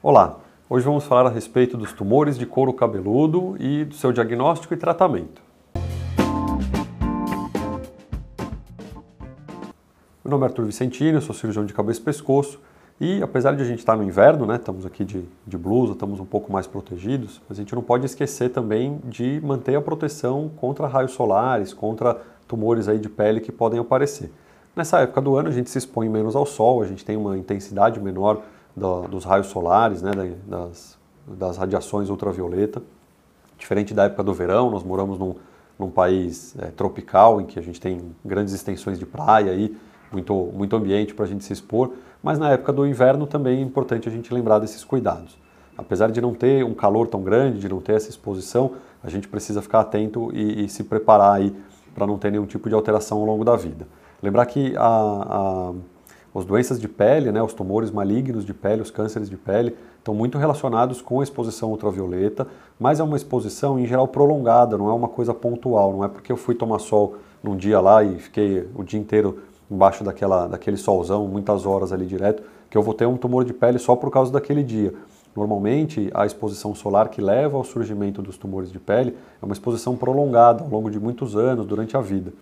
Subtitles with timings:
[0.00, 0.38] Olá,
[0.70, 4.76] hoje vamos falar a respeito dos tumores de couro cabeludo e do seu diagnóstico e
[4.76, 5.42] tratamento.
[10.24, 12.60] Meu nome é Arthur Vicentino, sou cirurgião de cabeça e pescoço
[13.00, 16.20] e apesar de a gente estar no inverno, né, estamos aqui de, de blusa, estamos
[16.20, 20.86] um pouco mais protegidos, a gente não pode esquecer também de manter a proteção contra
[20.86, 24.30] raios solares, contra tumores aí de pele que podem aparecer.
[24.76, 27.36] Nessa época do ano a gente se expõe menos ao sol, a gente tem uma
[27.36, 28.42] intensidade menor
[28.78, 30.10] do, dos raios solares, né,
[30.46, 32.82] das, das radiações ultravioleta.
[33.58, 35.34] Diferente da época do verão, nós moramos num,
[35.78, 39.76] num país é, tropical em que a gente tem grandes extensões de praia e
[40.10, 41.92] muito, muito ambiente para a gente se expor,
[42.22, 45.36] mas na época do inverno também é importante a gente lembrar desses cuidados.
[45.76, 49.28] Apesar de não ter um calor tão grande, de não ter essa exposição, a gente
[49.28, 51.54] precisa ficar atento e, e se preparar aí
[51.94, 53.86] para não ter nenhum tipo de alteração ao longo da vida.
[54.20, 55.72] Lembrar que a, a
[56.34, 60.14] as doenças de pele, né, os tumores malignos de pele, os cânceres de pele, estão
[60.14, 62.46] muito relacionados com a exposição ultravioleta,
[62.78, 66.30] mas é uma exposição em geral prolongada, não é uma coisa pontual, não é porque
[66.30, 69.38] eu fui tomar sol num dia lá e fiquei o dia inteiro
[69.70, 73.52] embaixo daquela, daquele solzão, muitas horas ali direto, que eu vou ter um tumor de
[73.52, 74.94] pele só por causa daquele dia.
[75.36, 79.96] Normalmente, a exposição solar que leva ao surgimento dos tumores de pele é uma exposição
[79.96, 82.32] prolongada ao longo de muitos anos, durante a vida.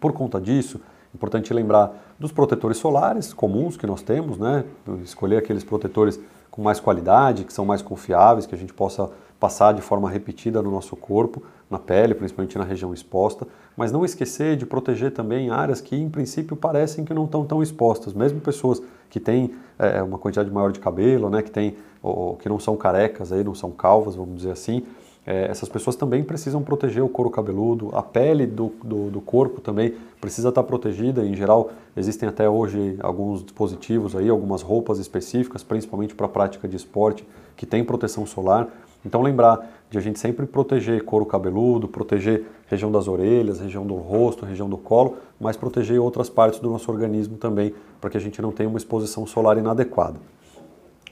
[0.00, 0.80] Por conta disso,
[1.14, 4.64] Importante lembrar dos protetores solares comuns que nós temos, né?
[5.02, 6.18] Escolher aqueles protetores
[6.50, 10.62] com mais qualidade, que são mais confiáveis, que a gente possa passar de forma repetida
[10.62, 15.50] no nosso corpo, na pele, principalmente na região exposta, mas não esquecer de proteger também
[15.50, 20.02] áreas que em princípio parecem que não estão tão expostas, mesmo pessoas que têm é,
[20.02, 23.54] uma quantidade maior de cabelo, né, que, tem, ou, que não são carecas, aí, não
[23.54, 24.82] são calvas, vamos dizer assim,
[25.26, 29.60] é, essas pessoas também precisam proteger o couro cabeludo, a pele do, do, do, corpo
[29.60, 31.24] também precisa estar protegida.
[31.24, 36.76] Em geral, existem até hoje alguns dispositivos aí, algumas roupas específicas, principalmente para prática de
[36.76, 38.68] esporte, que tem proteção solar.
[39.04, 43.94] Então lembrar de a gente sempre proteger couro cabeludo, proteger região das orelhas, região do
[43.94, 48.20] rosto, região do colo, mas proteger outras partes do nosso organismo também, para que a
[48.20, 50.16] gente não tenha uma exposição solar inadequada.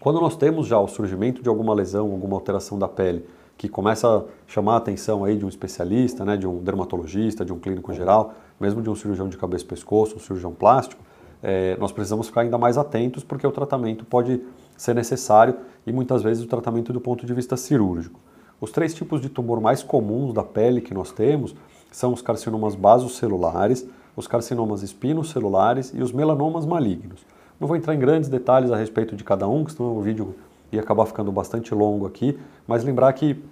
[0.01, 3.25] Quando nós temos já o surgimento de alguma lesão, alguma alteração da pele,
[3.63, 7.53] que começa a chamar a atenção aí de um especialista, né, de um dermatologista, de
[7.53, 11.01] um clínico geral, mesmo de um cirurgião de cabeça e pescoço, um cirurgião plástico,
[11.41, 14.43] é, nós precisamos ficar ainda mais atentos porque o tratamento pode
[14.77, 15.55] ser necessário
[15.87, 18.19] e muitas vezes o tratamento do ponto de vista cirúrgico.
[18.61, 21.55] Os três tipos de tumor mais comuns da pele que nós temos
[21.93, 27.25] são os carcinomas basocelulares, os carcinomas espinocelulares e os melanomas malignos.
[27.61, 30.35] Não vou entrar em grandes detalhes a respeito de cada um, que senão o vídeo
[30.73, 33.43] ia acabar ficando bastante longo aqui, mas lembrar que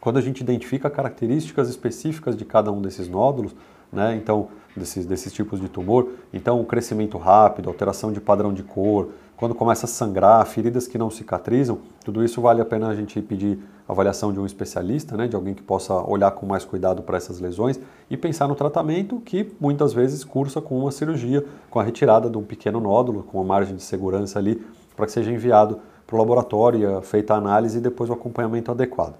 [0.00, 3.54] quando a gente identifica características específicas de cada um desses nódulos,
[3.90, 8.62] né, então desses, desses tipos de tumor, então o crescimento rápido, alteração de padrão de
[8.62, 12.94] cor, quando começa a sangrar, feridas que não cicatrizam, tudo isso vale a pena a
[12.94, 13.58] gente pedir
[13.88, 17.40] avaliação de um especialista, né, de alguém que possa olhar com mais cuidado para essas
[17.40, 17.78] lesões
[18.10, 22.36] e pensar no tratamento que muitas vezes cursa com uma cirurgia, com a retirada de
[22.36, 24.62] um pequeno nódulo, com uma margem de segurança ali,
[24.96, 25.80] para que seja enviado
[26.14, 29.16] para o laboratório, feita a análise e depois o acompanhamento adequado.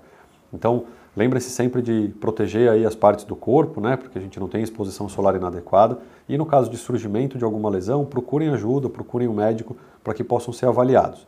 [0.53, 0.84] Então,
[1.16, 4.62] lembre-se sempre de proteger aí as partes do corpo, né, porque a gente não tem
[4.62, 5.99] exposição solar inadequada.
[6.28, 10.22] E no caso de surgimento de alguma lesão, procurem ajuda, procurem um médico para que
[10.22, 11.27] possam ser avaliados.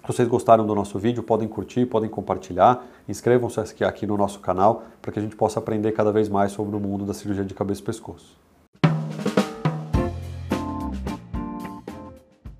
[0.00, 4.82] Se vocês gostaram do nosso vídeo, podem curtir, podem compartilhar, inscrevam-se aqui no nosso canal
[5.00, 7.54] para que a gente possa aprender cada vez mais sobre o mundo da cirurgia de
[7.54, 8.36] cabeça e pescoço.